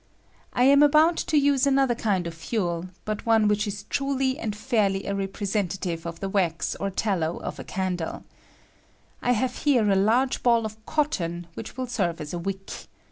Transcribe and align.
I 0.51 0.63
am 0.63 0.81
about 0.81 1.15
to 1.17 1.37
use 1.37 1.67
another 1.67 1.93
kind 1.93 2.25
of 2.25 2.33
fuel, 2.33 2.87
but 3.05 3.27
one 3.27 3.47
which 3.47 3.67
is 3.67 3.83
truly 3.83 4.39
and 4.39 4.55
fairly 4.55 5.05
a 5.05 5.13
representative 5.13 6.07
of 6.07 6.19
the 6.21 6.27
wax 6.27 6.73
or 6.77 6.89
tallow 6.89 7.37
of 7.39 7.59
a 7.59 7.63
candle, 7.63 8.23
I 9.21 9.33
have 9.33 9.57
here 9.57 9.91
a 9.91 9.95
large 9.95 10.41
ball 10.41 10.65
of 10.65 10.83
cotton, 10.87 11.45
which 11.53 11.77
will 11.77 11.85
serve 11.85 12.19
as 12.19 12.33
a 12.33 12.39
wick. 12.39 12.87